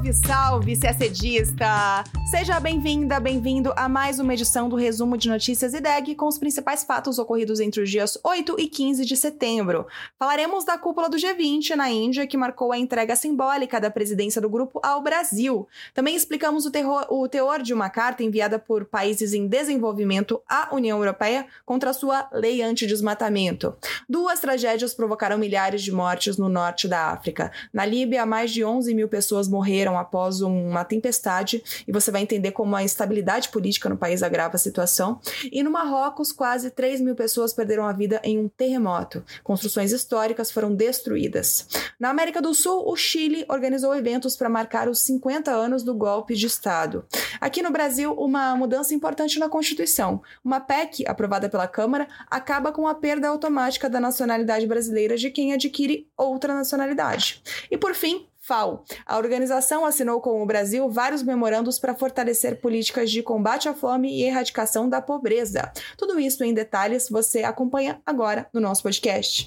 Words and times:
Salve, 0.00 0.14
salve, 0.14 0.76
CSDista! 0.76 2.04
Seja 2.30 2.58
bem-vinda, 2.58 3.20
bem-vindo 3.20 3.72
a 3.76 3.88
mais 3.88 4.18
uma 4.18 4.32
edição 4.32 4.68
do 4.68 4.76
Resumo 4.76 5.18
de 5.18 5.28
Notícias 5.28 5.74
IDEG 5.74 6.14
com 6.14 6.28
os 6.28 6.38
principais 6.38 6.84
fatos 6.84 7.18
ocorridos 7.18 7.60
entre 7.60 7.82
os 7.82 7.90
dias 7.90 8.16
8 8.22 8.54
e 8.58 8.68
15 8.68 9.04
de 9.04 9.16
setembro. 9.16 9.86
Falaremos 10.16 10.64
da 10.64 10.78
cúpula 10.78 11.10
do 11.10 11.16
G20 11.16 11.74
na 11.74 11.90
Índia, 11.90 12.26
que 12.26 12.36
marcou 12.36 12.70
a 12.70 12.78
entrega 12.78 13.16
simbólica 13.16 13.80
da 13.80 13.90
presidência 13.90 14.40
do 14.40 14.48
grupo 14.48 14.80
ao 14.82 15.02
Brasil. 15.02 15.66
Também 15.92 16.14
explicamos 16.14 16.64
o, 16.64 16.70
terror, 16.70 17.04
o 17.10 17.28
teor 17.28 17.60
de 17.60 17.74
uma 17.74 17.90
carta 17.90 18.22
enviada 18.22 18.60
por 18.60 18.84
países 18.84 19.34
em 19.34 19.48
desenvolvimento 19.48 20.40
à 20.48 20.72
União 20.72 20.98
Europeia 20.98 21.46
contra 21.66 21.92
sua 21.92 22.28
lei 22.32 22.62
antidesmatamento. 22.62 23.74
Duas 24.08 24.38
tragédias 24.38 24.94
provocaram 24.94 25.36
milhares 25.36 25.82
de 25.82 25.90
mortes 25.90 26.38
no 26.38 26.48
norte 26.48 26.86
da 26.86 27.08
África. 27.08 27.50
Na 27.72 27.84
Líbia, 27.84 28.24
mais 28.24 28.52
de 28.52 28.64
11 28.64 28.94
mil 28.94 29.08
pessoas 29.08 29.48
morreram 29.48 29.89
após 29.98 30.40
uma 30.40 30.84
tempestade, 30.84 31.62
e 31.86 31.92
você 31.92 32.10
vai 32.10 32.22
entender 32.22 32.52
como 32.52 32.74
a 32.76 32.82
instabilidade 32.82 33.48
política 33.48 33.88
no 33.88 33.96
país 33.96 34.22
agrava 34.22 34.56
a 34.56 34.58
situação. 34.58 35.20
E 35.50 35.62
no 35.62 35.70
Marrocos, 35.70 36.32
quase 36.32 36.70
3 36.70 37.00
mil 37.00 37.14
pessoas 37.14 37.52
perderam 37.52 37.86
a 37.86 37.92
vida 37.92 38.20
em 38.24 38.38
um 38.38 38.48
terremoto. 38.48 39.24
Construções 39.42 39.92
históricas 39.92 40.50
foram 40.50 40.74
destruídas. 40.74 41.68
Na 41.98 42.10
América 42.10 42.40
do 42.40 42.54
Sul, 42.54 42.88
o 42.88 42.96
Chile 42.96 43.44
organizou 43.48 43.94
eventos 43.94 44.36
para 44.36 44.48
marcar 44.48 44.88
os 44.88 45.00
50 45.00 45.50
anos 45.50 45.82
do 45.82 45.94
golpe 45.94 46.34
de 46.34 46.46
Estado. 46.46 47.04
Aqui 47.40 47.62
no 47.62 47.70
Brasil, 47.70 48.12
uma 48.14 48.54
mudança 48.56 48.94
importante 48.94 49.38
na 49.38 49.48
Constituição. 49.48 50.22
Uma 50.44 50.60
PEC, 50.60 51.04
aprovada 51.06 51.48
pela 51.48 51.66
Câmara, 51.66 52.08
acaba 52.30 52.72
com 52.72 52.86
a 52.86 52.94
perda 52.94 53.28
automática 53.28 53.88
da 53.88 54.00
nacionalidade 54.00 54.66
brasileira 54.66 55.16
de 55.16 55.30
quem 55.30 55.52
adquire 55.52 56.08
outra 56.16 56.54
nacionalidade. 56.54 57.42
E 57.70 57.76
por 57.76 57.94
fim, 57.94 58.26
FAO. 58.50 58.82
A 59.06 59.16
organização 59.16 59.86
assinou 59.86 60.20
com 60.20 60.42
o 60.42 60.46
Brasil 60.46 60.90
vários 60.90 61.22
memorandos 61.22 61.78
para 61.78 61.94
fortalecer 61.94 62.60
políticas 62.60 63.08
de 63.08 63.22
combate 63.22 63.68
à 63.68 63.74
fome 63.74 64.12
e 64.12 64.24
erradicação 64.24 64.88
da 64.88 65.00
pobreza. 65.00 65.70
Tudo 65.96 66.18
isso 66.18 66.42
em 66.42 66.52
detalhes 66.52 67.08
você 67.08 67.44
acompanha 67.44 68.02
agora 68.04 68.48
no 68.52 68.60
nosso 68.60 68.82
podcast. 68.82 69.46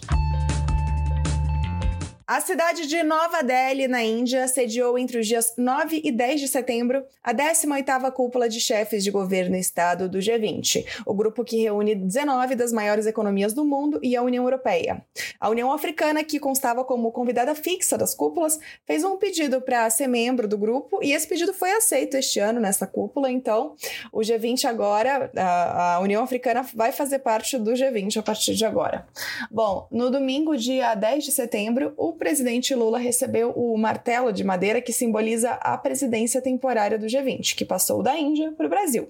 A 2.25 2.39
cidade 2.39 2.87
de 2.87 3.03
Nova 3.03 3.43
Delhi, 3.43 3.85
na 3.85 4.01
Índia, 4.01 4.47
sediou 4.47 4.97
entre 4.97 5.19
os 5.19 5.27
dias 5.27 5.53
9 5.57 6.01
e 6.05 6.09
10 6.09 6.39
de 6.39 6.47
setembro 6.47 7.03
a 7.21 7.33
18ª 7.33 8.09
cúpula 8.13 8.47
de 8.47 8.61
chefes 8.61 9.03
de 9.03 9.11
governo 9.11 9.57
e 9.57 9.59
Estado 9.59 10.07
do 10.07 10.19
G20, 10.19 10.85
o 11.05 11.13
grupo 11.13 11.43
que 11.43 11.61
reúne 11.61 11.95
19 11.95 12.55
das 12.55 12.71
maiores 12.71 13.05
economias 13.05 13.53
do 13.53 13.65
mundo 13.65 13.99
e 14.01 14.15
a 14.15 14.21
União 14.21 14.45
Europeia. 14.45 15.05
A 15.37 15.49
União 15.49 15.73
Africana, 15.73 16.23
que 16.23 16.39
constava 16.39 16.85
como 16.85 17.11
convidada 17.11 17.53
fixa 17.55 17.97
das 17.97 18.15
cúpulas, 18.15 18.57
fez 18.85 19.03
um 19.03 19.17
pedido 19.17 19.59
para 19.59 19.89
ser 19.89 20.07
membro 20.07 20.47
do 20.47 20.57
grupo 20.57 20.99
e 21.03 21.11
esse 21.11 21.27
pedido 21.27 21.53
foi 21.53 21.71
aceito 21.71 22.15
este 22.15 22.39
ano 22.39 22.61
nessa 22.61 22.87
cúpula, 22.87 23.29
então 23.29 23.75
o 24.13 24.21
G20 24.21 24.63
agora, 24.63 25.29
a, 25.35 25.99
União 26.01 26.23
Africana 26.23 26.65
vai 26.73 26.93
fazer 26.93 27.19
parte 27.19 27.57
do 27.57 27.71
G20 27.73 28.17
a 28.17 28.23
partir 28.23 28.55
de 28.55 28.63
agora. 28.63 29.05
Bom, 29.51 29.87
no 29.91 30.09
domingo, 30.09 30.55
dia 30.55 30.95
10 30.95 31.25
de 31.25 31.31
setembro, 31.33 31.93
o 31.97 32.12
o 32.13 32.15
presidente 32.15 32.75
Lula 32.75 32.99
recebeu 32.99 33.49
o 33.51 33.75
martelo 33.75 34.31
de 34.31 34.43
madeira 34.43 34.79
que 34.79 34.93
simboliza 34.93 35.51
a 35.53 35.75
presidência 35.75 36.39
temporária 36.41 36.97
do 36.97 37.07
G20, 37.07 37.55
que 37.55 37.65
passou 37.65 38.03
da 38.03 38.15
Índia 38.17 38.51
para 38.51 38.67
o 38.67 38.69
Brasil. 38.69 39.09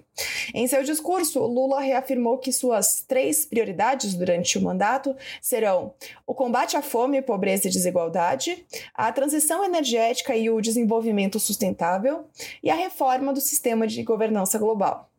Em 0.53 0.65
seu 0.67 0.81
discurso, 0.83 1.39
Lula 1.45 1.81
reafirmou 1.81 2.37
que 2.37 2.53
suas 2.53 3.01
três 3.05 3.45
prioridades 3.45 4.13
durante 4.13 4.57
o 4.57 4.61
mandato 4.61 5.13
serão 5.41 5.93
o 6.25 6.33
combate 6.33 6.77
à 6.77 6.81
fome, 6.81 7.21
pobreza 7.21 7.67
e 7.67 7.71
desigualdade, 7.71 8.65
a 8.93 9.11
transição 9.11 9.65
energética 9.65 10.33
e 10.33 10.49
o 10.49 10.61
desenvolvimento 10.61 11.39
sustentável 11.41 12.25
e 12.63 12.69
a 12.69 12.75
reforma 12.75 13.33
do 13.33 13.41
sistema 13.41 13.85
de 13.85 14.01
governança 14.01 14.57
global. 14.57 15.09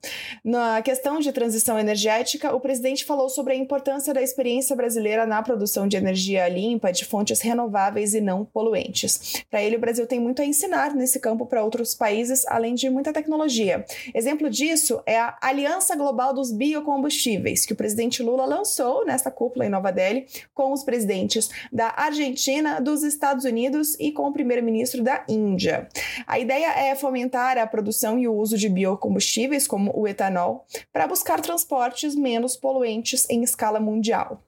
Na 0.45 0.83
questão 0.83 1.19
de 1.19 1.33
transição 1.33 1.79
energética, 1.79 2.55
o 2.55 2.61
presidente 2.61 3.05
falou 3.05 3.29
sobre 3.29 3.55
a 3.55 3.57
importância 3.57 4.13
da 4.13 4.23
experiência 4.23 4.77
brasileira 4.77 5.27
na 5.27 5.43
produção 5.43 5.87
de 5.87 5.97
energia 5.97 6.49
limpa 6.49 6.93
de 6.93 7.05
fontes 7.05 7.41
renováveis 7.41 8.15
e 8.15 8.21
não 8.21 8.45
poluentes. 8.45 9.45
Para 9.51 9.63
ele, 9.63 9.77
o 9.77 9.81
Brasil 9.81 10.07
tem 10.07 10.21
muito 10.21 10.43
a 10.43 10.45
ensinar 10.45 10.95
nesse 10.95 11.19
campo 11.21 11.47
para 11.47 11.65
outros 11.65 11.95
países, 11.95 12.47
além 12.47 12.75
de 12.75 12.89
muita 12.91 13.13
tecnologia. 13.13 13.85
Exemplo 14.15 14.51
disso 14.51 15.03
é 15.07 15.19
a 15.19 15.37
Aliança 15.41 15.97
Global 15.97 16.33
dos 16.33 16.53
Biocombustíveis, 16.53 17.65
que 17.67 17.73
o 17.73 17.77
presidente 17.77 18.23
Lula 18.23 18.45
lançou 18.45 19.05
nesta 19.05 19.31
cúpula 19.31 19.67
em 19.67 19.69
Nova 19.69 19.91
Delhi 19.91 20.27
com 20.55 20.73
os 20.73 20.83
presidentes 20.83 21.51
da 21.73 21.93
Argentina, 21.97 22.81
dos 22.81 23.03
Estados 23.03 23.45
Unidos 23.45 23.97
e 23.99 24.13
com 24.13 24.29
o 24.29 24.33
primeiro-ministro 24.33 25.03
da 25.03 25.25
Índia. 25.29 25.89
A 26.27 26.39
ideia 26.39 26.73
é 26.79 26.95
fomentar 26.95 27.59
a 27.59 27.67
produção 27.67 28.19
e 28.19 28.29
o 28.29 28.35
uso 28.35 28.57
de 28.57 28.69
biocombustíveis 28.69 29.67
como 29.67 29.94
o 29.95 30.07
etanol, 30.07 30.67
para 30.93 31.07
buscar 31.07 31.41
transportes 31.41 32.15
menos 32.15 32.57
poluentes 32.57 33.29
em 33.31 33.43
escala 33.43 33.81
mundial. 33.81 34.43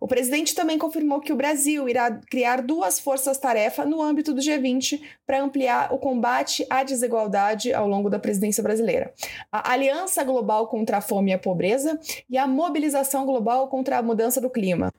O 0.00 0.08
presidente 0.08 0.54
também 0.54 0.78
confirmou 0.78 1.20
que 1.20 1.32
o 1.32 1.36
Brasil 1.36 1.88
irá 1.88 2.10
criar 2.30 2.62
duas 2.62 2.98
forças-tarefa 2.98 3.84
no 3.84 4.02
âmbito 4.02 4.32
do 4.32 4.40
G20 4.40 5.00
para 5.26 5.42
ampliar 5.42 5.92
o 5.92 5.98
combate 5.98 6.66
à 6.68 6.82
desigualdade 6.82 7.72
ao 7.72 7.86
longo 7.86 8.10
da 8.10 8.18
presidência 8.18 8.62
brasileira. 8.62 9.12
A 9.50 9.72
Aliança 9.72 10.24
Global 10.24 10.66
contra 10.68 10.98
a 10.98 11.00
Fome 11.00 11.30
e 11.30 11.34
a 11.34 11.38
Pobreza 11.38 11.98
e 12.28 12.36
a 12.36 12.46
Mobilização 12.46 13.24
Global 13.24 13.68
contra 13.68 13.98
a 13.98 14.02
Mudança 14.02 14.40
do 14.40 14.50
Clima. 14.50 14.92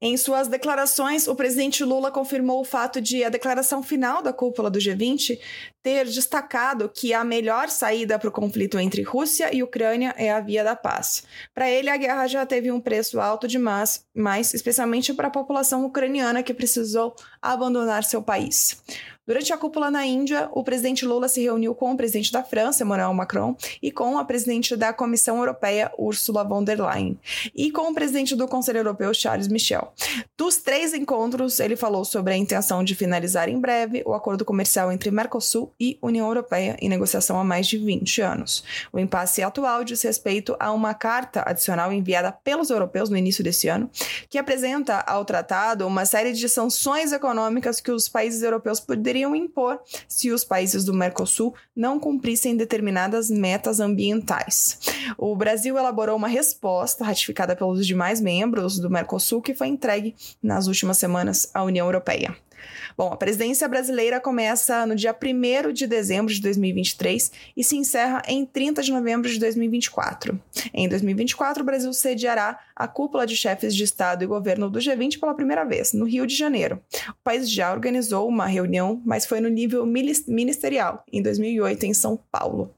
Em 0.00 0.16
suas 0.16 0.46
declarações, 0.46 1.26
o 1.26 1.34
presidente 1.34 1.82
Lula 1.82 2.12
confirmou 2.12 2.60
o 2.60 2.64
fato 2.64 3.00
de 3.00 3.24
a 3.24 3.28
declaração 3.28 3.82
final 3.82 4.22
da 4.22 4.32
cúpula 4.32 4.70
do 4.70 4.78
G20 4.78 5.40
ter 5.82 6.04
destacado 6.04 6.88
que 6.88 7.12
a 7.12 7.24
melhor 7.24 7.68
saída 7.68 8.16
para 8.16 8.28
o 8.28 8.32
conflito 8.32 8.78
entre 8.78 9.02
Rússia 9.02 9.52
e 9.52 9.60
Ucrânia 9.60 10.14
é 10.16 10.30
a 10.30 10.38
via 10.38 10.62
da 10.62 10.76
paz. 10.76 11.24
Para 11.52 11.68
ele, 11.68 11.90
a 11.90 11.96
guerra 11.96 12.28
já 12.28 12.46
teve 12.46 12.70
um 12.70 12.80
preço 12.80 13.18
alto 13.18 13.48
demais, 13.48 14.04
mas 14.14 14.54
especialmente 14.54 15.12
para 15.12 15.26
a 15.26 15.32
população 15.32 15.84
ucraniana 15.84 16.44
que 16.44 16.54
precisou 16.54 17.16
abandonar 17.42 18.04
seu 18.04 18.22
país. 18.22 18.82
Durante 19.28 19.52
a 19.52 19.58
cúpula 19.58 19.90
na 19.90 20.06
Índia, 20.06 20.48
o 20.52 20.64
presidente 20.64 21.04
Lula 21.04 21.28
se 21.28 21.42
reuniu 21.42 21.74
com 21.74 21.92
o 21.92 21.96
presidente 21.98 22.32
da 22.32 22.42
França, 22.42 22.82
Emmanuel 22.82 23.12
Macron, 23.12 23.54
e 23.82 23.92
com 23.92 24.16
a 24.16 24.24
presidente 24.24 24.74
da 24.74 24.90
Comissão 24.90 25.36
Europeia, 25.36 25.92
Ursula 25.98 26.42
von 26.42 26.64
der 26.64 26.80
Leyen, 26.80 27.20
e 27.54 27.70
com 27.70 27.90
o 27.90 27.94
presidente 27.94 28.34
do 28.34 28.48
Conselho 28.48 28.78
Europeu, 28.78 29.12
Charles 29.12 29.46
Michel. 29.46 29.92
Dos 30.34 30.56
três 30.56 30.94
encontros, 30.94 31.60
ele 31.60 31.76
falou 31.76 32.06
sobre 32.06 32.32
a 32.32 32.38
intenção 32.38 32.82
de 32.82 32.94
finalizar 32.94 33.50
em 33.50 33.60
breve 33.60 34.02
o 34.06 34.14
acordo 34.14 34.46
comercial 34.46 34.90
entre 34.90 35.10
Mercosul 35.10 35.74
e 35.78 35.98
União 36.00 36.26
Europeia, 36.26 36.78
em 36.80 36.88
negociação 36.88 37.38
há 37.38 37.44
mais 37.44 37.66
de 37.66 37.76
20 37.76 38.22
anos. 38.22 38.64
O 38.90 38.98
impasse 38.98 39.42
atual 39.42 39.84
diz 39.84 40.00
respeito 40.00 40.56
a 40.58 40.72
uma 40.72 40.94
carta 40.94 41.42
adicional 41.44 41.92
enviada 41.92 42.32
pelos 42.32 42.70
europeus 42.70 43.10
no 43.10 43.16
início 43.18 43.44
desse 43.44 43.68
ano, 43.68 43.90
que 44.30 44.38
apresenta 44.38 45.00
ao 45.00 45.22
tratado 45.26 45.86
uma 45.86 46.06
série 46.06 46.32
de 46.32 46.48
sanções 46.48 47.12
econômicas 47.12 47.27
que 47.82 47.90
os 47.90 48.08
países 48.08 48.42
europeus 48.42 48.80
poderiam 48.80 49.34
impor 49.34 49.80
se 50.06 50.30
os 50.30 50.44
países 50.44 50.84
do 50.84 50.94
Mercosul 50.94 51.54
não 51.74 51.98
cumprissem 51.98 52.56
determinadas 52.56 53.30
metas 53.30 53.80
ambientais. 53.80 54.78
O 55.16 55.34
Brasil 55.36 55.76
elaborou 55.76 56.16
uma 56.16 56.28
resposta 56.28 57.04
ratificada 57.04 57.54
pelos 57.54 57.86
demais 57.86 58.20
membros 58.20 58.78
do 58.78 58.90
Mercosul 58.90 59.42
que 59.42 59.54
foi 59.54 59.68
entregue 59.68 60.14
nas 60.42 60.66
últimas 60.66 60.98
semanas 60.98 61.50
à 61.54 61.62
União 61.62 61.86
Europeia. 61.86 62.36
Bom, 62.98 63.12
a 63.12 63.16
presidência 63.16 63.68
brasileira 63.68 64.18
começa 64.18 64.84
no 64.84 64.96
dia 64.96 65.14
1 65.14 65.72
de 65.72 65.86
dezembro 65.86 66.34
de 66.34 66.40
2023 66.40 67.30
e 67.56 67.62
se 67.62 67.76
encerra 67.76 68.20
em 68.26 68.44
30 68.44 68.82
de 68.82 68.90
novembro 68.90 69.30
de 69.30 69.38
2024. 69.38 70.36
Em 70.74 70.88
2024, 70.88 71.62
o 71.62 71.64
Brasil 71.64 71.92
sediará 71.92 72.58
a 72.74 72.88
cúpula 72.88 73.24
de 73.24 73.36
chefes 73.36 73.72
de 73.72 73.84
Estado 73.84 74.24
e 74.24 74.26
governo 74.26 74.68
do 74.68 74.80
G20 74.80 75.20
pela 75.20 75.32
primeira 75.32 75.64
vez, 75.64 75.92
no 75.92 76.06
Rio 76.06 76.26
de 76.26 76.34
Janeiro. 76.34 76.82
O 77.10 77.22
país 77.22 77.48
já 77.48 77.72
organizou 77.72 78.26
uma 78.26 78.46
reunião, 78.46 79.00
mas 79.06 79.24
foi 79.24 79.40
no 79.40 79.48
nível 79.48 79.86
ministerial, 79.86 81.04
em 81.12 81.22
2008, 81.22 81.86
em 81.86 81.94
São 81.94 82.18
Paulo. 82.32 82.74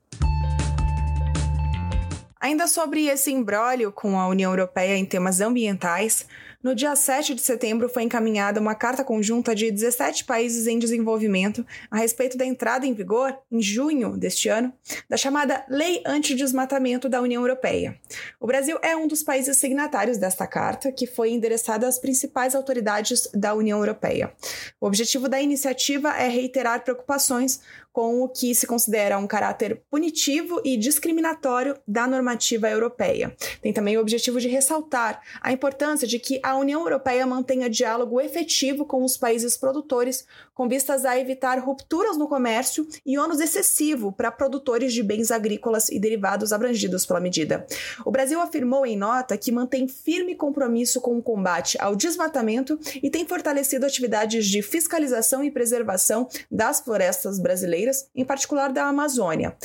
Ainda 2.38 2.66
sobre 2.66 3.06
esse 3.06 3.30
imbróglio 3.30 3.92
com 3.92 4.18
a 4.18 4.26
União 4.26 4.50
Europeia 4.50 4.96
em 4.96 5.04
temas 5.04 5.42
ambientais, 5.42 6.26
no 6.62 6.74
dia 6.74 6.94
7 6.94 7.34
de 7.34 7.40
setembro 7.40 7.88
foi 7.88 8.02
encaminhada 8.02 8.60
uma 8.60 8.74
carta 8.74 9.02
conjunta 9.02 9.54
de 9.54 9.70
17 9.70 10.24
países 10.24 10.66
em 10.66 10.78
desenvolvimento 10.78 11.64
a 11.90 11.96
respeito 11.96 12.36
da 12.36 12.44
entrada 12.44 12.86
em 12.86 12.92
vigor, 12.92 13.36
em 13.50 13.62
junho 13.62 14.16
deste 14.16 14.48
ano, 14.48 14.72
da 15.08 15.16
chamada 15.16 15.64
Lei 15.68 16.02
Antidesmatamento 16.04 17.08
da 17.08 17.22
União 17.22 17.42
Europeia. 17.42 17.98
O 18.38 18.46
Brasil 18.46 18.78
é 18.82 18.94
um 18.94 19.06
dos 19.06 19.22
países 19.22 19.56
signatários 19.56 20.18
desta 20.18 20.46
carta, 20.46 20.92
que 20.92 21.06
foi 21.06 21.30
endereçada 21.30 21.86
às 21.86 21.98
principais 21.98 22.54
autoridades 22.54 23.28
da 23.34 23.54
União 23.54 23.78
Europeia. 23.78 24.32
O 24.80 24.86
objetivo 24.86 25.28
da 25.28 25.40
iniciativa 25.40 26.10
é 26.10 26.28
reiterar 26.28 26.84
preocupações 26.84 27.60
com 27.92 28.22
o 28.22 28.28
que 28.28 28.54
se 28.54 28.66
considera 28.66 29.18
um 29.18 29.26
caráter 29.26 29.82
punitivo 29.90 30.60
e 30.64 30.76
discriminatório 30.76 31.76
da 31.86 32.06
normativa 32.06 32.68
europeia. 32.68 33.34
Tem 33.60 33.72
também 33.72 33.96
o 33.96 34.00
objetivo 34.00 34.40
de 34.40 34.48
ressaltar 34.48 35.20
a 35.40 35.52
importância 35.52 36.06
de 36.06 36.18
que 36.18 36.40
a 36.50 36.56
União 36.56 36.80
Europeia 36.80 37.26
mantenha 37.26 37.70
diálogo 37.70 38.20
efetivo 38.20 38.84
com 38.84 39.04
os 39.04 39.16
países 39.16 39.56
produtores 39.56 40.26
com 40.60 40.68
vistas 40.68 41.06
a 41.06 41.18
evitar 41.18 41.58
rupturas 41.58 42.18
no 42.18 42.28
comércio 42.28 42.86
e 43.06 43.16
ônus 43.16 43.40
excessivo 43.40 44.12
para 44.12 44.30
produtores 44.30 44.92
de 44.92 45.02
bens 45.02 45.30
agrícolas 45.30 45.88
e 45.88 45.98
derivados 45.98 46.52
abrangidos 46.52 47.06
pela 47.06 47.18
medida. 47.18 47.66
O 48.04 48.10
Brasil 48.10 48.38
afirmou 48.38 48.84
em 48.84 48.94
nota 48.94 49.38
que 49.38 49.50
mantém 49.50 49.88
firme 49.88 50.34
compromisso 50.34 51.00
com 51.00 51.16
o 51.16 51.22
combate 51.22 51.78
ao 51.80 51.96
desmatamento 51.96 52.78
e 53.02 53.08
tem 53.08 53.26
fortalecido 53.26 53.86
atividades 53.86 54.44
de 54.44 54.60
fiscalização 54.60 55.42
e 55.42 55.50
preservação 55.50 56.28
das 56.50 56.78
florestas 56.78 57.38
brasileiras, 57.38 58.10
em 58.14 58.26
particular 58.26 58.70
da 58.70 58.84
Amazônia. 58.84 59.56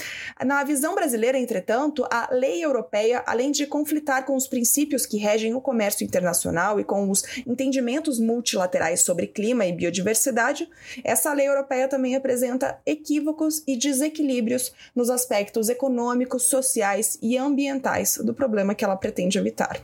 Na 0.45 0.63
visão 0.63 0.95
brasileira, 0.95 1.37
entretanto, 1.37 2.07
a 2.09 2.29
lei 2.31 2.63
europeia, 2.63 3.21
além 3.27 3.51
de 3.51 3.67
conflitar 3.67 4.23
com 4.23 4.33
os 4.33 4.47
princípios 4.47 5.05
que 5.05 5.17
regem 5.17 5.53
o 5.55 5.59
comércio 5.59 6.05
internacional 6.05 6.79
e 6.79 6.85
com 6.85 7.09
os 7.09 7.21
entendimentos 7.45 8.17
multilaterais 8.17 9.01
sobre 9.01 9.27
clima 9.27 9.65
e 9.65 9.73
biodiversidade, 9.73 10.69
essa 11.03 11.33
lei 11.33 11.47
europeia 11.47 11.87
também 11.87 12.15
apresenta 12.15 12.79
equívocos 12.85 13.63
e 13.67 13.77
desequilíbrios 13.77 14.73
nos 14.95 15.09
aspectos 15.09 15.69
econômicos, 15.69 16.43
sociais 16.43 17.17
e 17.21 17.37
ambientais 17.37 18.17
do 18.17 18.33
problema 18.33 18.75
que 18.75 18.83
ela 18.83 18.95
pretende 18.95 19.37
evitar. 19.37 19.79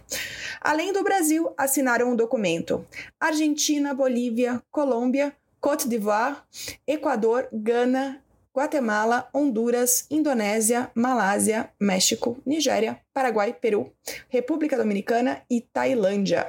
Além 0.60 0.94
do 0.94 1.04
Brasil, 1.04 1.54
assinaram 1.58 2.10
o 2.10 2.14
um 2.14 2.16
documento 2.16 2.86
Argentina, 3.20 3.94
Bolívia, 3.94 4.62
Colômbia, 4.72 5.34
Côte 5.60 5.88
d'Ivoire, 5.88 6.38
Equador, 6.88 7.48
Gana, 7.54 8.22
Guatemala, 8.54 9.30
Honduras, 9.34 10.06
Indonésia, 10.10 10.92
Malásia, 10.94 11.70
México, 11.80 12.38
Nigéria, 12.46 13.00
Paraguai, 13.14 13.54
Peru, 13.54 13.94
República 14.28 14.76
Dominicana 14.76 15.42
e 15.50 15.62
Tailândia. 15.62 16.48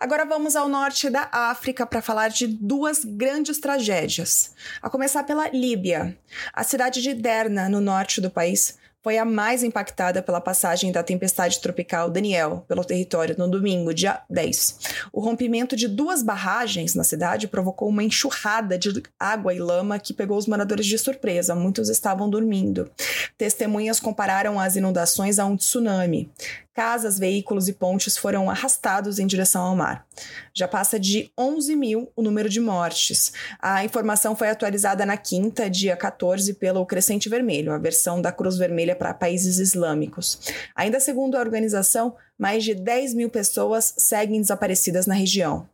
Agora 0.00 0.24
vamos 0.24 0.54
ao 0.54 0.68
norte 0.68 1.10
da 1.10 1.28
África 1.32 1.84
para 1.84 2.00
falar 2.00 2.28
de 2.28 2.46
duas 2.46 3.04
grandes 3.04 3.58
tragédias. 3.58 4.52
A 4.80 4.88
começar 4.88 5.24
pela 5.24 5.48
Líbia. 5.48 6.16
A 6.52 6.62
cidade 6.62 7.02
de 7.02 7.14
Derna, 7.14 7.68
no 7.68 7.80
norte 7.80 8.20
do 8.20 8.30
país, 8.30 8.78
foi 9.02 9.18
a 9.18 9.24
mais 9.24 9.64
impactada 9.64 10.22
pela 10.22 10.40
passagem 10.40 10.92
da 10.92 11.02
tempestade 11.02 11.60
tropical 11.60 12.10
Daniel 12.10 12.64
pelo 12.68 12.84
território 12.84 13.34
no 13.38 13.48
domingo, 13.48 13.92
dia 13.92 14.20
10. 14.30 14.78
O 15.12 15.20
rompimento 15.20 15.74
de 15.74 15.88
duas 15.88 16.22
barragens 16.22 16.94
na 16.94 17.02
cidade 17.02 17.48
provocou 17.48 17.88
uma 17.88 18.04
enxurrada 18.04 18.78
de 18.78 19.02
água 19.18 19.52
e 19.52 19.58
lama 19.58 19.98
que 19.98 20.12
pegou 20.12 20.36
os 20.36 20.46
moradores 20.46 20.86
de 20.86 20.98
surpresa. 20.98 21.54
Muitos 21.56 21.88
estavam 21.88 22.30
dormindo. 22.30 22.88
Testemunhas 23.36 23.98
compararam 23.98 24.60
as 24.60 24.76
inundações 24.76 25.38
a 25.38 25.46
um 25.46 25.56
tsunami. 25.56 26.30
Casas, 26.78 27.18
veículos 27.18 27.66
e 27.66 27.72
pontes 27.72 28.16
foram 28.16 28.48
arrastados 28.48 29.18
em 29.18 29.26
direção 29.26 29.62
ao 29.62 29.74
mar. 29.74 30.06
Já 30.54 30.68
passa 30.68 30.96
de 30.96 31.28
11 31.36 31.74
mil 31.74 32.12
o 32.14 32.22
número 32.22 32.48
de 32.48 32.60
mortes. 32.60 33.32
A 33.60 33.84
informação 33.84 34.36
foi 34.36 34.48
atualizada 34.48 35.04
na 35.04 35.16
quinta, 35.16 35.68
dia 35.68 35.96
14, 35.96 36.54
pelo 36.54 36.86
Crescente 36.86 37.28
Vermelho, 37.28 37.72
a 37.72 37.78
versão 37.78 38.22
da 38.22 38.30
Cruz 38.30 38.56
Vermelha 38.56 38.94
para 38.94 39.12
países 39.12 39.58
islâmicos. 39.58 40.38
Ainda 40.72 41.00
segundo 41.00 41.36
a 41.36 41.40
organização, 41.40 42.14
mais 42.38 42.62
de 42.62 42.74
10 42.74 43.14
mil 43.14 43.28
pessoas 43.28 43.92
seguem 43.96 44.40
desaparecidas 44.40 45.06
na 45.06 45.14
região. 45.14 45.68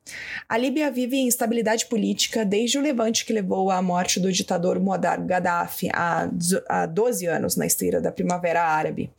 A 0.49 0.57
Líbia 0.57 0.91
vive 0.91 1.17
em 1.17 1.27
instabilidade 1.27 1.87
política 1.87 2.45
desde 2.45 2.79
o 2.79 2.81
levante 2.81 3.27
que 3.27 3.33
levou 3.33 3.71
à 3.71 3.83
morte 3.83 4.19
do 4.19 4.33
ditador 4.33 4.81
Muammar 4.81 5.23
Gaddafi 5.27 5.91
há 5.93 6.87
12 6.87 7.27
anos, 7.27 7.57
na 7.57 7.67
esteira 7.67 8.01
da 8.01 8.11
Primavera 8.11 8.63
Árabe. 8.63 9.11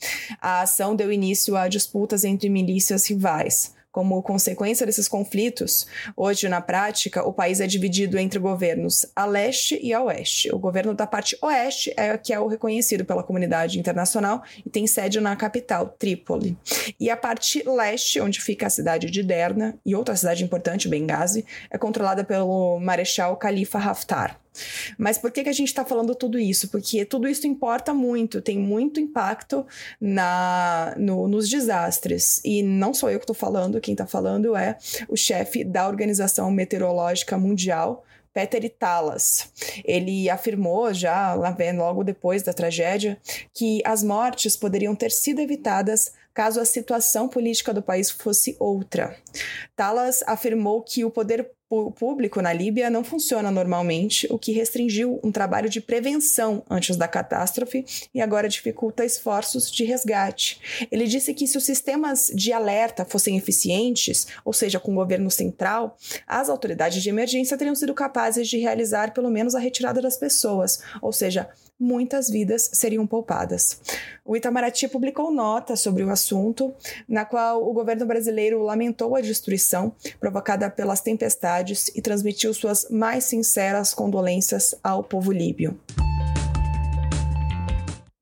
A 0.42 0.62
ação 0.62 0.96
deu 0.96 1.12
início 1.12 1.56
a 1.56 1.68
disputas 1.68 2.24
entre 2.24 2.50
milícias 2.50 3.08
rivais. 3.08 3.75
Como 3.96 4.22
consequência 4.22 4.86
desses 4.86 5.08
conflitos, 5.08 5.88
hoje, 6.18 6.50
na 6.50 6.60
prática, 6.60 7.26
o 7.26 7.32
país 7.32 7.62
é 7.62 7.66
dividido 7.66 8.18
entre 8.18 8.38
governos 8.38 9.06
a 9.16 9.26
leste 9.26 9.80
e 9.82 9.94
a 9.94 10.04
oeste. 10.04 10.54
O 10.54 10.60
governo 10.60 10.94
da 10.94 11.08
parte 11.08 11.38
oeste 11.42 11.94
é 11.96 12.18
que 12.18 12.34
é 12.34 12.40
o 12.42 12.46
reconhecido 12.46 13.06
pela 13.06 13.24
comunidade 13.24 13.80
internacional 13.80 14.44
e 14.66 14.70
tem 14.70 14.86
sede 14.86 15.22
na 15.22 15.34
capital, 15.38 15.96
Trípoli. 15.98 16.58
E 17.00 17.10
a 17.10 17.16
parte 17.16 17.64
leste, 17.66 18.20
onde 18.20 18.42
fica 18.42 18.68
a 18.68 18.70
cidade 18.70 19.10
de 19.10 19.24
Derna 19.24 19.80
e 19.86 19.96
outra 19.96 20.14
cidade 20.18 20.44
importante, 20.44 20.90
Benghazi, 20.90 21.46
é 21.72 21.78
controlada 21.78 22.22
pelo 22.26 22.78
marechal 22.82 23.38
Khalifa 23.38 23.80
Haftar. 23.80 24.45
Mas 24.98 25.18
por 25.18 25.32
que, 25.32 25.44
que 25.44 25.50
a 25.50 25.54
gente 25.54 25.68
está 25.68 25.86
falando 25.86 26.16
tudo 26.16 26.40
isso? 26.40 26.70
Porque 26.70 27.06
tudo 27.06 27.28
isso 27.28 27.48
importa 27.48 27.94
muito, 27.94 28.42
tem 28.42 28.58
muito 28.58 29.00
impacto 29.00 29.66
na, 30.00 30.96
no, 30.98 31.28
nos 31.28 31.50
desastres. 31.50 32.42
E 32.44 32.64
não 32.64 32.94
sou 32.94 33.10
eu 33.10 33.20
que 33.20 33.24
estou 33.24 33.36
falando, 33.36 33.82
quem 33.82 33.94
está 33.94 34.06
falando 34.06 34.56
é 34.56 34.78
o 35.08 35.16
chefe 35.16 35.64
da 35.64 35.88
Organização 35.88 36.50
Meteorológica 36.52 37.38
Mundial, 37.38 38.04
Peter 38.34 38.66
Italas. 38.66 39.50
Ele 39.86 40.30
afirmou 40.30 40.94
já 40.94 41.34
logo 41.34 42.04
depois 42.04 42.44
da 42.44 42.54
tragédia 42.54 43.18
que 43.54 43.82
as 43.86 44.04
mortes 44.04 44.58
poderiam 44.58 44.94
ter 44.94 45.10
sido 45.10 45.40
evitadas 45.40 46.12
caso 46.36 46.60
a 46.60 46.66
situação 46.66 47.30
política 47.30 47.74
do 47.74 47.82
país 47.82 48.12
fosse 48.12 48.58
outra. 48.60 49.16
Talas 49.74 50.22
afirmou 50.28 50.82
que 50.82 51.06
o 51.06 51.10
poder 51.10 51.50
público 51.92 52.42
na 52.42 52.54
Líbia 52.54 52.90
não 52.90 53.04
funciona 53.04 53.50
normalmente, 53.50 54.28
o 54.30 54.38
que 54.38 54.52
restringiu 54.52 55.20
um 55.24 55.32
trabalho 55.32 55.70
de 55.70 55.82
prevenção 55.82 56.64
antes 56.70 56.96
da 56.96 57.08
catástrofe 57.08 57.84
e 58.14 58.22
agora 58.22 58.48
dificulta 58.48 59.04
esforços 59.04 59.72
de 59.72 59.84
resgate. 59.84 60.88
Ele 60.92 61.08
disse 61.08 61.34
que 61.34 61.48
se 61.48 61.58
os 61.58 61.64
sistemas 61.64 62.32
de 62.34 62.54
alerta 62.54 63.04
fossem 63.04 63.36
eficientes, 63.36 64.28
ou 64.44 64.54
seja, 64.54 64.80
com 64.80 64.92
o 64.92 64.96
governo 64.96 65.32
central, 65.32 65.98
as 66.28 66.50
autoridades 66.50 67.02
de 67.02 67.10
emergência 67.10 67.58
teriam 67.58 67.76
sido 67.76 67.94
capazes 67.94 68.48
de 68.48 68.58
realizar 68.58 69.14
pelo 69.14 69.32
menos 69.32 69.56
a 69.56 69.60
retirada 69.60 70.02
das 70.02 70.18
pessoas, 70.18 70.82
ou 71.02 71.12
seja, 71.12 71.50
muitas 71.80 72.30
vidas 72.30 72.70
seriam 72.74 73.06
poupadas. 73.06 73.80
O 74.24 74.36
Itamaraty 74.36 74.88
publicou 74.88 75.32
nota 75.32 75.76
sobre 75.76 76.04
o 76.04 76.10
assunto, 76.10 76.74
na 77.08 77.26
qual 77.26 77.68
o 77.68 77.74
governo 77.74 78.06
brasileiro 78.06 78.62
lamentou 78.64 79.16
a 79.16 79.22
destruição 79.22 79.94
provocada 80.20 80.70
pelas 80.70 81.02
tempestades 81.02 81.90
e 81.96 82.02
transmitiu 82.02 82.54
suas 82.54 82.90
mais 82.90 83.26
sinceras 83.26 83.94
condolências 83.94 84.74
ao 84.84 85.04
povo 85.04 85.32
líbio. 85.32 85.78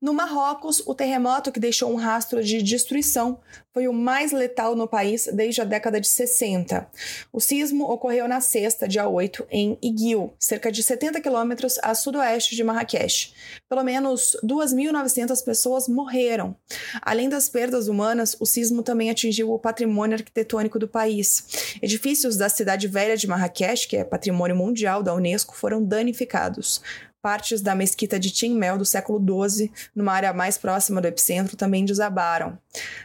No 0.04 0.12
Marrocos, 0.12 0.82
o 0.84 0.94
terremoto 0.94 1.50
que 1.50 1.58
deixou 1.58 1.90
um 1.90 1.94
rastro 1.94 2.44
de 2.44 2.62
destruição 2.62 3.40
foi 3.72 3.88
o 3.88 3.92
mais 3.92 4.32
letal 4.32 4.76
no 4.76 4.86
país 4.86 5.26
desde 5.32 5.62
a 5.62 5.64
década 5.64 5.98
de 5.98 6.06
60. 6.06 6.86
O 7.32 7.40
sismo 7.40 7.90
ocorreu 7.90 8.28
na 8.28 8.38
sexta, 8.42 8.86
dia 8.86 9.08
8, 9.08 9.46
em 9.50 9.78
Iguil, 9.80 10.34
cerca 10.38 10.70
de 10.70 10.82
70 10.82 11.22
quilômetros 11.22 11.78
a 11.82 11.94
sudoeste 11.94 12.54
de 12.54 12.62
Marrakech. 12.62 13.32
Pelo 13.66 13.82
menos 13.82 14.36
2.900 14.44 15.42
pessoas 15.42 15.88
morreram. 15.88 16.54
Além 17.00 17.30
das 17.30 17.48
perdas 17.48 17.88
humanas, 17.88 18.36
o 18.38 18.44
sismo 18.44 18.82
também 18.82 19.08
atingiu 19.08 19.54
o 19.54 19.58
patrimônio 19.58 20.18
arquitetônico 20.18 20.78
do 20.78 20.86
país. 20.86 21.78
Edifícios 21.80 22.36
da 22.36 22.50
cidade 22.50 22.86
velha 22.88 23.16
de 23.16 23.26
Marrakech, 23.26 23.88
que 23.88 23.96
é 23.96 24.04
patrimônio 24.04 24.54
mundial 24.54 25.02
da 25.02 25.14
Unesco, 25.14 25.56
foram 25.56 25.82
danificados. 25.82 26.82
Partes 27.24 27.62
da 27.62 27.74
mesquita 27.74 28.20
de 28.20 28.30
Tinmel 28.30 28.76
do 28.76 28.84
século 28.84 29.18
XII, 29.48 29.72
numa 29.96 30.12
área 30.12 30.30
mais 30.34 30.58
próxima 30.58 31.00
do 31.00 31.08
epicentro, 31.08 31.56
também 31.56 31.82
desabaram. 31.82 32.58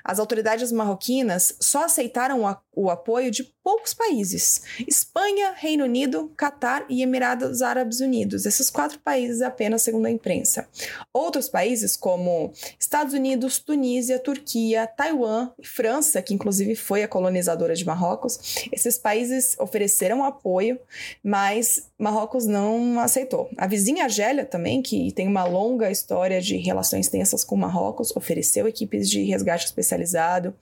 As 0.04 0.20
autoridades 0.20 0.72
marroquinas 0.72 1.56
só 1.60 1.86
aceitaram 1.86 2.42
o 2.76 2.90
apoio 2.90 3.32
de 3.32 3.44
poucos 3.64 3.94
países: 3.94 4.62
Espanha, 4.88 5.54
Reino 5.56 5.84
Unido, 5.84 6.32
Catar 6.36 6.86
e 6.90 7.04
Emirados 7.04 7.62
Árabes 7.62 8.00
Unidos. 8.00 8.46
Esses 8.46 8.70
quatro 8.70 9.00
países 9.00 9.42
apenas, 9.42 9.82
segundo 9.82 10.08
a 10.08 10.12
imprensa. 10.12 10.68
Outros 11.14 11.48
países, 11.48 11.96
como 11.96 12.52
Estados 12.80 13.14
Unidos, 13.14 13.60
Tunísia, 13.60 14.18
Turquia, 14.18 14.88
Taiwan 14.88 15.52
e 15.60 15.68
França, 15.68 16.22
que 16.22 16.34
inclusive 16.34 16.76
foi 16.76 17.04
a 17.04 17.08
colonizadora 17.08 17.76
de 17.76 17.86
Marrocos, 17.86 18.68
esses 18.72 18.98
países 18.98 19.56
ofereceram 19.60 20.24
apoio, 20.24 20.80
mas 21.24 21.90
Marrocos 21.98 22.46
não 22.46 23.00
aceitou. 23.00 23.50
A 23.58 23.68
vizinha 23.68 24.06
Argélia 24.06 24.46
também, 24.46 24.82
que 24.82 25.12
tem 25.12 25.28
uma 25.28 25.44
longa 25.44 25.92
história 25.92 26.42
de 26.42 26.58
relações 26.58 27.08
tensas 27.08 27.44
com 27.44 27.56
Marrocos, 27.56 28.16
ofereceu 28.16 28.68
equipes 28.68 29.10
de 29.10 29.24
resgate 29.24 29.59
especializado. 29.66 30.56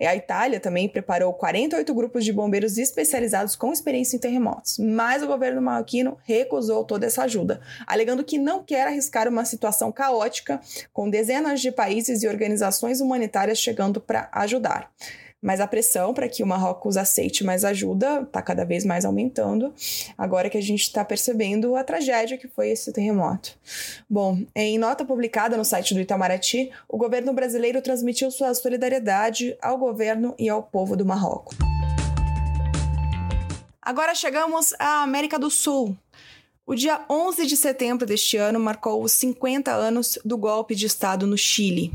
A 0.00 0.16
Itália 0.16 0.60
também 0.60 0.88
preparou 0.88 1.32
48 1.32 1.94
grupos 1.94 2.24
de 2.24 2.32
bombeiros 2.32 2.78
especializados 2.78 3.56
com 3.56 3.72
experiência 3.72 4.16
em 4.16 4.20
terremotos, 4.20 4.78
mas 4.78 5.22
o 5.22 5.26
governo 5.26 5.62
marroquino 5.62 6.18
recusou 6.24 6.84
toda 6.84 7.06
essa 7.06 7.24
ajuda, 7.24 7.60
alegando 7.86 8.24
que 8.24 8.38
não 8.38 8.62
quer 8.62 8.86
arriscar 8.86 9.28
uma 9.28 9.44
situação 9.44 9.90
caótica 9.92 10.60
com 10.92 11.08
dezenas 11.08 11.60
de 11.60 11.70
países 11.70 12.22
e 12.22 12.28
organizações 12.28 13.00
humanitárias 13.00 13.58
chegando 13.58 14.00
para 14.00 14.28
ajudar. 14.32 14.90
Mas 15.42 15.60
a 15.60 15.66
pressão 15.66 16.14
para 16.14 16.28
que 16.28 16.42
o 16.42 16.46
Marrocos 16.46 16.96
aceite 16.96 17.42
mais 17.42 17.64
ajuda 17.64 18.22
está 18.22 18.40
cada 18.40 18.64
vez 18.64 18.84
mais 18.84 19.04
aumentando, 19.04 19.74
agora 20.16 20.48
que 20.48 20.56
a 20.56 20.62
gente 20.62 20.82
está 20.82 21.04
percebendo 21.04 21.74
a 21.74 21.82
tragédia 21.82 22.38
que 22.38 22.46
foi 22.46 22.70
esse 22.70 22.92
terremoto. 22.92 23.58
Bom, 24.08 24.38
em 24.54 24.78
nota 24.78 25.04
publicada 25.04 25.56
no 25.56 25.64
site 25.64 25.94
do 25.94 26.00
Itamaraty, 26.00 26.70
o 26.88 26.96
governo 26.96 27.32
brasileiro 27.32 27.82
transmitiu 27.82 28.30
sua 28.30 28.54
solidariedade 28.54 29.56
ao 29.60 29.76
governo 29.76 30.34
e 30.38 30.48
ao 30.48 30.62
povo 30.62 30.96
do 30.96 31.04
Marrocos. 31.04 31.56
Agora 33.84 34.14
chegamos 34.14 34.72
à 34.78 35.02
América 35.02 35.40
do 35.40 35.50
Sul. 35.50 35.96
O 36.64 36.76
dia 36.76 37.04
11 37.10 37.44
de 37.44 37.56
setembro 37.56 38.06
deste 38.06 38.36
ano 38.36 38.60
marcou 38.60 39.02
os 39.02 39.10
50 39.12 39.72
anos 39.72 40.16
do 40.24 40.38
golpe 40.38 40.76
de 40.76 40.86
Estado 40.86 41.26
no 41.26 41.36
Chile. 41.36 41.92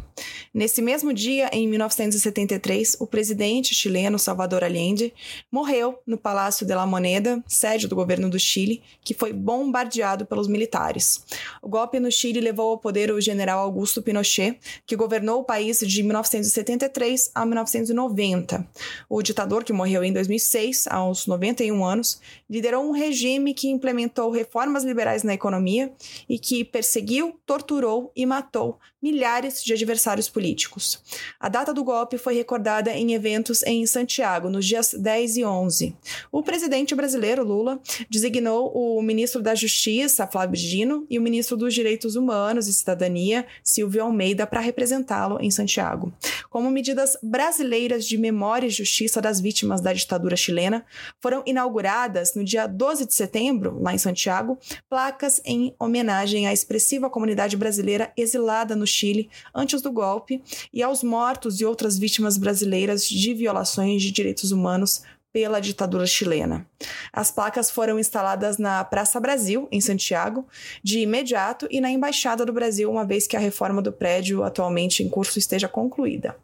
Nesse 0.53 0.81
mesmo 0.81 1.13
dia, 1.13 1.50
em 1.53 1.65
1973, 1.69 2.97
o 3.00 3.07
presidente 3.07 3.74
chileno 3.74 4.19
Salvador 4.19 4.65
Allende 4.65 5.13
morreu 5.50 6.00
no 6.05 6.17
Palácio 6.17 6.65
de 6.65 6.75
la 6.75 6.86
Moneda, 6.86 7.41
sede 7.47 7.88
do 7.88 7.95
governo 7.95 8.29
do 8.29 8.38
Chile, 8.38 8.81
que 9.05 9.13
foi 9.13 9.31
bombardeado 9.31 10.25
pelos 10.25 10.50
militares. 10.50 11.24
O 11.62 11.69
golpe 11.69 11.97
no 11.97 12.12
Chile 12.12 12.41
levou 12.41 12.71
ao 12.71 12.77
poder 12.77 13.09
o 13.09 13.21
general 13.21 13.59
Augusto 13.59 14.01
Pinochet, 14.01 14.59
que 14.86 14.97
governou 14.97 15.39
o 15.39 15.45
país 15.45 15.79
de 15.79 16.03
1973 16.03 17.31
a 17.33 17.45
1990. 17.45 18.67
O 19.07 19.21
ditador, 19.21 19.63
que 19.63 19.71
morreu 19.71 20.03
em 20.03 20.12
2006, 20.12 20.88
aos 20.88 21.25
91 21.25 21.86
anos, 21.86 22.19
liderou 22.50 22.83
um 22.83 22.91
regime 22.91 23.53
que 23.53 23.69
implementou 23.69 24.29
reformas 24.29 24.57
reformas 24.58 24.84
liberais 24.84 25.22
na 25.22 25.36
economia 25.36 25.94
e 26.28 26.40
que 26.40 26.64
perseguiu, 26.64 27.40
torturou 27.46 28.12
e 28.16 28.26
matou 28.26 28.80
milhares 29.02 29.64
de 29.64 29.74
adversários 29.74 30.28
políticos. 30.28 31.02
A 31.40 31.48
data 31.48 31.74
do 31.74 31.84
golpe 31.84 32.18
foi 32.18 32.34
recordada 32.34 32.92
em 32.92 33.14
eventos 33.14 33.62
em 33.64 33.86
Santiago, 33.86 34.50
nos 34.50 34.66
dias 34.66 34.94
10 34.94 35.38
e 35.38 35.46
11. 35.46 35.96
O 36.32 36.42
presidente 36.42 36.96
brasileiro, 36.96 37.44
Lula, 37.44 37.80
designou 38.10 38.72
o 38.74 39.02
ministro 39.02 39.42
da 39.42 39.54
Justiça, 39.54 40.28
Flávio 40.28 40.58
Dino, 40.58 41.06
e 41.10 41.20
o 41.20 41.22
ministro 41.22 41.56
dos 41.56 41.74
Direitos 41.74 42.16
Humanos 42.16 42.68
e 42.68 42.74
Cidadania, 42.74 43.46
Silvio 43.64 44.04
Almeida, 44.04 44.48
para 44.48 44.60
representá-lo 44.60 45.38
em 45.40 45.52
Santiago. 45.52 46.12
Como 46.50 46.72
medidas 46.72 47.18
brasileiras 47.22 48.06
de 48.06 48.18
memória 48.18 48.68
e 48.68 48.72
justiça 48.72 49.22
das 49.22 49.40
vítimas 49.40 49.80
da 49.80 49.94
ditadura 49.94 50.36
chilena, 50.36 50.84
foram 51.22 51.44
inauguradas 51.46 52.34
no 52.36 52.44
dia 52.44 52.66
12 52.66 53.06
de 53.06 53.14
setembro, 53.14 53.80
lá 53.82 53.94
em 53.94 53.98
Santiago, 53.98 54.47
Santiago 54.48 54.60
placas 54.89 55.42
em 55.44 55.75
homenagem 55.77 56.48
à 56.48 56.54
expressiva 56.54 57.10
comunidade 57.10 57.58
brasileira 57.58 58.12
exilada 58.16 58.75
no 58.75 58.88
Chile 58.88 59.30
antes 59.54 59.82
do 59.82 59.92
golpe 59.92 60.42
e 60.74 60.82
aos 60.82 61.04
mortos 61.04 61.60
e 61.60 61.66
outras 61.66 61.98
vítimas 61.98 62.38
brasileiras 62.38 63.08
de 63.08 63.34
violações 63.34 64.01
de 64.01 64.12
direitos 64.12 64.51
humanos 64.51 65.01
pela 65.34 65.60
ditadura 65.60 66.06
chilena. 66.06 66.66
As 67.12 67.30
placas 67.30 67.70
foram 67.70 68.00
instaladas 68.00 68.58
na 68.58 68.84
Praça 68.84 69.20
Brasil, 69.20 69.68
em 69.72 69.82
Santiago, 69.82 70.48
de 70.82 71.00
imediato 71.00 71.68
e 71.70 71.82
na 71.82 71.92
Embaixada 71.92 72.46
do 72.46 72.54
Brasil, 72.54 72.89
uma 72.89 73.06
vez 73.06 73.27
que 73.27 73.36
a 73.36 73.39
reforma 73.39 73.82
do 73.82 73.92
prédio 73.92 74.44
atualmente 74.44 75.04
em 75.04 75.10
curso 75.10 75.38
esteja 75.38 75.68
concluída. 75.68 76.36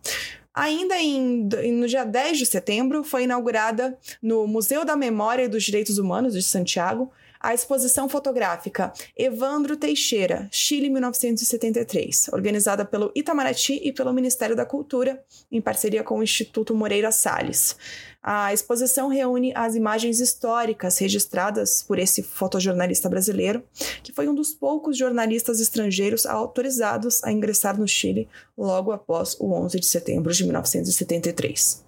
Ainda 0.54 1.02
em, 1.02 1.50
no 1.72 1.88
dia 1.88 2.04
10 2.04 2.38
de 2.38 2.46
setembro, 2.46 3.04
foi 3.04 3.24
inaugurada 3.24 3.98
no 4.22 4.46
Museu 4.46 4.86
da 4.86 4.96
Memória 4.96 5.46
e 5.46 5.48
dos 5.48 5.64
Direitos 5.64 5.98
Humanos 5.98 6.34
de 6.34 6.44
Santiago 6.44 7.12
a 7.44 7.54
exposição 7.54 8.08
fotográfica 8.08 8.94
Evandro 9.18 9.76
Teixeira, 9.76 10.48
Chile 10.50 10.90
1973, 10.90 12.30
organizada 12.32 12.86
pelo 12.86 13.12
Itamaraty 13.14 13.82
e 13.84 13.92
pelo 13.92 14.14
Ministério 14.14 14.56
da 14.56 14.66
Cultura, 14.66 15.22
em 15.52 15.60
parceria 15.60 16.04
com 16.04 16.20
o 16.20 16.24
Instituto 16.24 16.74
Moreira 16.74 17.12
Salles. 17.12 17.76
A 18.24 18.54
exposição 18.54 19.10
reúne 19.10 19.52
as 19.54 19.76
imagens 19.76 20.22
históricas 20.22 20.98
registradas 20.98 21.84
por 21.84 22.00
esse 22.00 22.24
fotojornalista 22.24 23.10
brasileiro, 23.10 23.62
que 24.02 24.14
foi 24.14 24.30
um 24.30 24.34
dos 24.34 24.54
poucos 24.54 24.98
jornalistas 24.98 25.60
estrangeiros 25.60 26.26
autorizados 26.26 27.22
a 27.26 27.32
ingressar 27.34 27.78
no 27.78 27.86
Chile 27.86 28.30
logo 28.58 28.94
após 28.94 29.36
o 29.38 29.52
11 29.52 29.78
de 29.82 29.86
setembro 29.86 30.32
de 30.32 30.46
1973. 30.46 31.84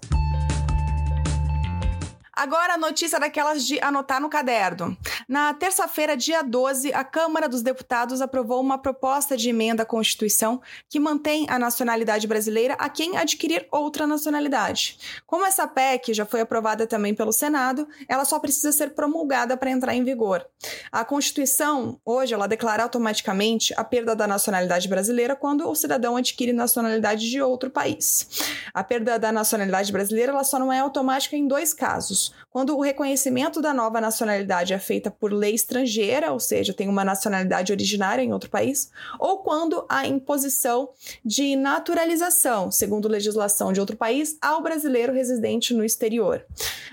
Agora 2.37 2.73
a 2.73 2.77
notícia 2.77 3.17
daquelas 3.17 3.65
de 3.65 3.79
anotar 3.79 4.19
no 4.19 4.27
caderno. 4.27 4.97
Na 5.25 5.53
terça-feira, 5.53 6.17
dia 6.17 6.41
12, 6.41 6.93
a 6.93 7.01
Câmara 7.01 7.47
dos 7.47 7.61
Deputados 7.61 8.19
aprovou 8.19 8.59
uma 8.59 8.77
proposta 8.77 9.37
de 9.37 9.49
emenda 9.49 9.83
à 9.83 9.85
Constituição 9.85 10.61
que 10.89 10.99
mantém 10.99 11.45
a 11.49 11.57
nacionalidade 11.57 12.27
brasileira 12.27 12.73
a 12.73 12.89
quem 12.89 13.15
adquirir 13.15 13.65
outra 13.71 14.05
nacionalidade. 14.05 14.99
Como 15.25 15.45
essa 15.45 15.65
PEC 15.65 16.13
já 16.13 16.25
foi 16.25 16.41
aprovada 16.41 16.85
também 16.85 17.15
pelo 17.15 17.31
Senado, 17.31 17.87
ela 18.05 18.25
só 18.25 18.37
precisa 18.37 18.73
ser 18.73 18.89
promulgada 18.89 19.55
para 19.55 19.71
entrar 19.71 19.95
em 19.95 20.03
vigor. 20.03 20.45
A 20.91 21.05
Constituição, 21.05 22.01
hoje, 22.03 22.33
ela 22.33 22.47
declara 22.47 22.83
automaticamente 22.83 23.73
a 23.77 23.83
perda 23.83 24.13
da 24.13 24.27
nacionalidade 24.27 24.89
brasileira 24.89 25.37
quando 25.37 25.69
o 25.69 25.73
cidadão 25.73 26.17
adquire 26.17 26.51
nacionalidade 26.51 27.29
de 27.29 27.41
outro 27.41 27.69
país. 27.69 28.27
A 28.73 28.83
perda 28.83 29.17
da 29.17 29.31
nacionalidade 29.31 29.89
brasileira 29.89 30.33
ela 30.33 30.43
só 30.43 30.59
não 30.59 30.73
é 30.73 30.79
automática 30.79 31.37
em 31.37 31.47
dois 31.47 31.73
casos 31.73 32.25
quando 32.50 32.75
o 32.75 32.82
reconhecimento 32.82 33.62
da 33.62 33.74
nova 33.74 34.00
nacionalidade 34.00 34.74
é 34.74 34.79
feita 34.79 35.12
por 35.12 35.32
lei 35.32 35.53
estrangeira, 35.53 36.32
ou 36.32 36.39
seja, 36.39 36.74
tem 36.74 36.88
uma 36.88 37.03
nacionalidade 37.03 37.72
originária 37.72 38.22
em 38.22 38.34
outro 38.34 38.50
país, 38.50 38.91
ou 39.20 39.39
quando 39.39 39.86
a 39.89 40.08
imposição 40.08 40.89
de 41.24 41.55
naturalização, 41.55 42.72
segundo 42.72 43.08
legislação 43.08 43.74
de 43.74 43.79
outro 43.79 43.96
país, 43.96 44.38
ao 44.41 44.62
brasileiro 44.62 45.13
residente 45.13 45.74
no 45.74 45.84
exterior. 45.84 46.46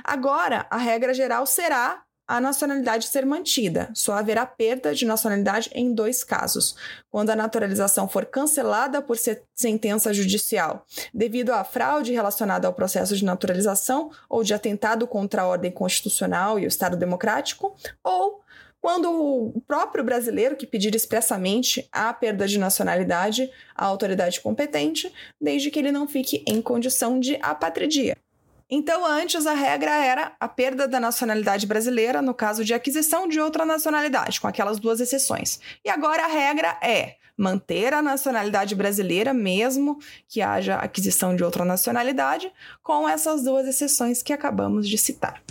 Agora, 0.05 0.67
a 0.71 0.77
regra 0.77 1.15
geral 1.15 1.47
será 1.47 2.03
a 2.27 2.41
nacionalidade 2.41 3.07
ser 3.07 3.27
mantida. 3.27 3.91
Só 3.95 4.15
haverá 4.15 4.47
perda 4.47 4.95
de 4.95 5.05
nacionalidade 5.05 5.71
em 5.75 5.93
dois 5.93 6.25
casos: 6.25 6.77
quando 7.11 7.31
a 7.31 7.37
naturalização 7.37 8.09
for 8.09 8.25
cancelada 8.25 9.03
por 9.03 9.17
sentença 9.55 10.13
judicial 10.15 10.87
devido 11.13 11.51
à 11.51 11.65
fraude 11.65 12.13
relacionada 12.13 12.67
ao 12.67 12.75
processo 12.75 13.17
de 13.17 13.25
naturalização 13.25 14.11
ou 14.29 14.43
de 14.43 14.55
atentado 14.55 15.07
contra 15.07 15.43
a 15.43 15.47
ordem 15.47 15.71
constitucional 15.71 16.59
e 16.59 16.65
o 16.65 16.69
Estado 16.69 16.97
democrático, 16.97 17.75
ou 18.03 18.43
quando 18.81 19.09
o 19.11 19.61
próprio 19.61 20.03
brasileiro 20.03 20.57
que 20.57 20.67
pedir 20.67 20.93
expressamente 20.95 21.89
a 21.93 22.13
perda 22.13 22.49
de 22.49 22.59
nacionalidade 22.59 23.49
à 23.77 23.87
autoridade 23.87 24.41
competente, 24.41 25.13
desde 25.41 25.71
que 25.71 25.79
ele 25.79 25.93
não 25.93 26.09
fique 26.09 26.43
em 26.47 26.61
condição 26.61 27.21
de 27.21 27.39
apatridia. 27.41 28.17
Então, 28.75 29.05
antes 29.05 29.47
a 29.47 29.53
regra 29.53 29.91
era 29.91 30.33
a 30.41 30.49
perda 30.49 30.89
da 30.89 30.99
nacionalidade 30.99 31.67
brasileira 31.67 32.23
no 32.23 32.33
caso 32.33 32.65
de 32.65 32.73
aquisição 32.73 33.29
de 33.29 33.39
outra 33.39 33.67
nacionalidade, 33.67 34.41
com 34.41 34.49
aquelas 34.49 34.79
duas 34.79 34.99
exceções. 34.99 35.61
E 35.85 35.91
agora 35.91 36.25
a 36.25 36.27
regra 36.27 36.79
é 36.83 37.17
manter 37.37 37.93
a 37.93 38.01
nacionalidade 38.01 38.75
brasileira, 38.75 39.35
mesmo 39.35 39.99
que 40.27 40.41
haja 40.41 40.77
aquisição 40.77 41.37
de 41.37 41.45
outra 41.45 41.67
nacionalidade, 41.67 42.51
com 42.83 43.07
essas 43.07 43.43
duas 43.43 43.69
exceções 43.69 44.23
que 44.23 44.33
acabamos 44.33 44.89
de 44.89 44.97
citar. 44.97 45.43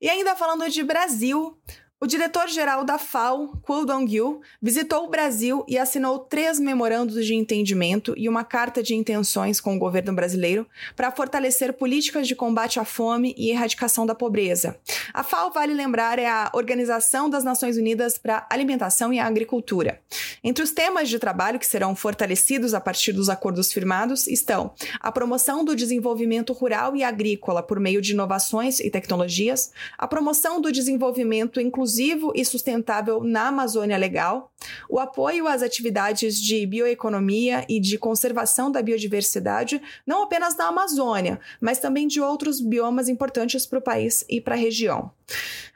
E 0.00 0.10
ainda 0.10 0.34
falando 0.34 0.68
de 0.68 0.82
Brasil, 0.82 1.56
o 2.02 2.06
diretor-geral 2.06 2.82
da 2.82 2.96
FAO, 2.96 3.58
Kuo 3.60 3.84
Dong-gyu, 3.84 4.40
visitou 4.60 5.04
o 5.04 5.10
Brasil 5.10 5.62
e 5.68 5.76
assinou 5.76 6.18
três 6.18 6.58
memorandos 6.58 7.26
de 7.26 7.34
entendimento 7.34 8.14
e 8.16 8.26
uma 8.26 8.42
carta 8.42 8.82
de 8.82 8.94
intenções 8.94 9.60
com 9.60 9.76
o 9.76 9.78
governo 9.78 10.14
brasileiro 10.14 10.66
para 10.96 11.12
fortalecer 11.12 11.74
políticas 11.74 12.26
de 12.26 12.34
combate 12.34 12.80
à 12.80 12.86
fome 12.86 13.34
e 13.36 13.50
erradicação 13.50 14.06
da 14.06 14.14
pobreza. 14.14 14.78
A 15.12 15.22
FAO, 15.22 15.52
vale 15.52 15.74
lembrar, 15.74 16.18
é 16.18 16.26
a 16.26 16.50
Organização 16.54 17.28
das 17.28 17.44
Nações 17.44 17.76
Unidas 17.76 18.16
para 18.16 18.46
Alimentação 18.48 19.12
e 19.12 19.18
Agricultura. 19.18 20.00
Entre 20.42 20.64
os 20.64 20.70
temas 20.70 21.06
de 21.06 21.18
trabalho 21.18 21.58
que 21.58 21.66
serão 21.66 21.94
fortalecidos 21.94 22.72
a 22.72 22.80
partir 22.80 23.12
dos 23.12 23.28
acordos 23.28 23.70
firmados 23.70 24.26
estão 24.26 24.72
a 25.00 25.12
promoção 25.12 25.62
do 25.62 25.76
desenvolvimento 25.76 26.54
rural 26.54 26.96
e 26.96 27.04
agrícola 27.04 27.62
por 27.62 27.78
meio 27.78 28.00
de 28.00 28.12
inovações 28.12 28.80
e 28.80 28.88
tecnologias, 28.88 29.70
a 29.98 30.08
promoção 30.08 30.62
do 30.62 30.72
desenvolvimento 30.72 31.60
inclusivo 31.60 31.89
inclusivo 31.90 32.32
e 32.36 32.44
sustentável 32.44 33.24
na 33.24 33.48
Amazônia 33.48 33.96
Legal, 33.96 34.52
o 34.88 35.00
apoio 35.00 35.48
às 35.48 35.60
atividades 35.60 36.40
de 36.40 36.64
bioeconomia 36.64 37.66
e 37.68 37.80
de 37.80 37.98
conservação 37.98 38.70
da 38.70 38.80
biodiversidade, 38.80 39.82
não 40.06 40.22
apenas 40.22 40.56
na 40.56 40.68
Amazônia, 40.68 41.40
mas 41.60 41.80
também 41.80 42.06
de 42.06 42.20
outros 42.20 42.60
biomas 42.60 43.08
importantes 43.08 43.66
para 43.66 43.80
o 43.80 43.82
país 43.82 44.24
e 44.28 44.40
para 44.40 44.54
a 44.54 44.58
região. 44.58 45.10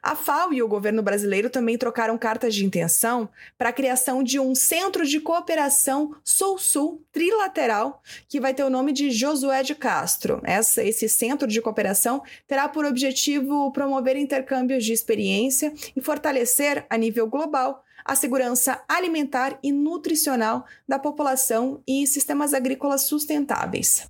A 0.04 0.14
FAO 0.14 0.52
e 0.52 0.62
o 0.62 0.68
governo 0.68 1.02
brasileiro 1.02 1.49
também 1.49 1.78
trocaram 1.78 2.18
cartas 2.18 2.54
de 2.54 2.62
intenção 2.62 3.26
para 3.56 3.70
a 3.70 3.73
criação 3.73 4.23
de 4.23 4.38
um 4.38 4.54
centro 4.54 5.06
de 5.06 5.18
cooperação 5.18 6.14
Sul-Sul 6.23 7.02
trilateral 7.11 8.02
que 8.28 8.38
vai 8.38 8.52
ter 8.52 8.64
o 8.64 8.68
nome 8.68 8.92
de 8.92 9.11
Josué 9.11 9.62
de 9.62 9.75
Castro. 9.75 10.42
Essa, 10.44 10.84
esse 10.84 11.08
centro 11.08 11.49
de 11.49 11.62
cooperação 11.62 12.23
terá 12.46 12.68
por 12.68 12.84
objetivo 12.84 13.73
promover 13.73 14.14
intercâmbios 14.14 14.84
de 14.84 14.92
experiência 14.92 15.73
e 15.96 16.02
fortalecer, 16.02 16.84
a 16.90 16.99
nível 16.99 17.26
global, 17.26 17.82
a 18.04 18.14
segurança 18.14 18.82
alimentar 18.87 19.58
e 19.62 19.73
nutricional 19.73 20.66
da 20.87 20.99
população 20.99 21.82
e 21.88 22.06
sistemas 22.06 22.52
agrícolas 22.52 23.04
sustentáveis. 23.04 24.06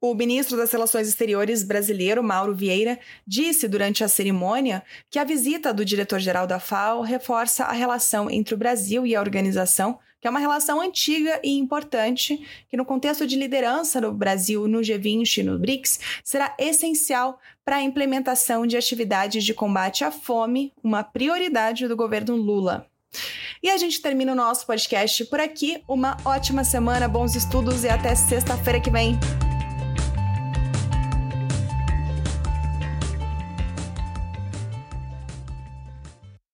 O 0.00 0.14
ministro 0.14 0.56
das 0.56 0.70
Relações 0.70 1.08
Exteriores 1.08 1.64
brasileiro, 1.64 2.22
Mauro 2.22 2.54
Vieira, 2.54 3.00
disse 3.26 3.66
durante 3.66 4.04
a 4.04 4.08
cerimônia 4.08 4.82
que 5.10 5.18
a 5.18 5.24
visita 5.24 5.74
do 5.74 5.84
diretor-geral 5.84 6.46
da 6.46 6.60
FAO 6.60 7.02
reforça 7.02 7.64
a 7.64 7.72
relação 7.72 8.30
entre 8.30 8.54
o 8.54 8.58
Brasil 8.58 9.04
e 9.04 9.16
a 9.16 9.20
organização 9.20 9.98
que 10.20 10.26
é 10.26 10.30
uma 10.30 10.40
relação 10.40 10.80
antiga 10.80 11.40
e 11.44 11.56
importante, 11.56 12.44
que 12.68 12.76
no 12.76 12.84
contexto 12.84 13.26
de 13.26 13.36
liderança 13.36 14.00
no 14.00 14.12
Brasil, 14.12 14.66
no 14.66 14.80
G20 14.80 15.38
e 15.38 15.42
no 15.44 15.58
BRICS, 15.58 16.00
será 16.24 16.54
essencial 16.58 17.38
para 17.64 17.76
a 17.76 17.82
implementação 17.82 18.66
de 18.66 18.76
atividades 18.76 19.44
de 19.44 19.54
combate 19.54 20.02
à 20.02 20.10
fome, 20.10 20.72
uma 20.82 21.04
prioridade 21.04 21.86
do 21.86 21.96
governo 21.96 22.34
Lula. 22.34 22.86
E 23.62 23.70
a 23.70 23.76
gente 23.76 24.00
termina 24.00 24.32
o 24.32 24.36
nosso 24.36 24.66
podcast 24.66 25.24
por 25.26 25.40
aqui. 25.40 25.82
Uma 25.88 26.16
ótima 26.24 26.62
semana, 26.64 27.08
bons 27.08 27.34
estudos 27.34 27.84
e 27.84 27.88
até 27.88 28.14
sexta-feira 28.14 28.80
que 28.80 28.90
vem. 28.90 29.18